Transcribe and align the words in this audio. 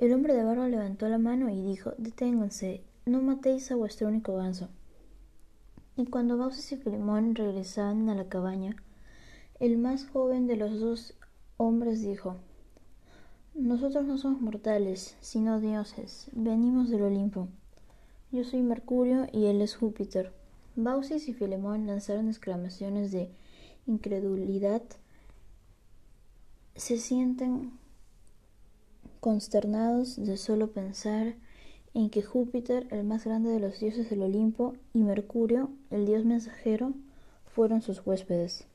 El 0.00 0.14
hombre 0.14 0.32
de 0.32 0.42
barba 0.42 0.66
levantó 0.66 1.06
la 1.10 1.18
mano 1.18 1.50
y 1.50 1.60
dijo 1.60 1.92
Deténganse, 1.98 2.82
no 3.04 3.20
matéis 3.20 3.70
a 3.70 3.76
vuestro 3.76 4.08
único 4.08 4.34
ganso. 4.34 4.70
Y 5.94 6.06
cuando 6.06 6.38
Baucis 6.38 6.72
y 6.72 6.78
Filemón 6.78 7.34
regresaban 7.34 8.08
a 8.08 8.14
la 8.14 8.26
cabaña, 8.26 8.76
el 9.58 9.76
más 9.76 10.06
joven 10.06 10.46
de 10.46 10.56
los 10.56 10.80
dos 10.80 11.12
hombres 11.58 12.00
dijo 12.00 12.36
Nosotros 13.54 14.06
no 14.06 14.16
somos 14.16 14.40
mortales, 14.40 15.18
sino 15.20 15.60
dioses, 15.60 16.30
venimos 16.32 16.88
del 16.88 17.02
Olimpo. 17.02 17.48
Yo 18.32 18.42
soy 18.44 18.62
Mercurio 18.62 19.26
y 19.30 19.48
él 19.48 19.60
es 19.60 19.76
Júpiter. 19.76 20.32
Baucis 20.76 21.28
y 21.28 21.34
Filemón 21.34 21.86
lanzaron 21.86 22.28
exclamaciones 22.28 23.12
de 23.12 23.30
incredulidad. 23.86 24.82
Se 26.74 26.96
sienten 26.96 27.78
consternados 29.20 30.16
de 30.16 30.36
solo 30.36 30.72
pensar 30.72 31.34
en 31.94 32.10
que 32.10 32.22
Júpiter, 32.22 32.86
el 32.90 33.04
más 33.04 33.24
grande 33.24 33.50
de 33.50 33.60
los 33.60 33.78
dioses 33.78 34.10
del 34.10 34.22
Olimpo, 34.22 34.74
y 34.94 35.02
Mercurio, 35.02 35.70
el 35.90 36.06
dios 36.06 36.24
mensajero, 36.24 36.92
fueron 37.46 37.82
sus 37.82 38.04
huéspedes. 38.06 38.66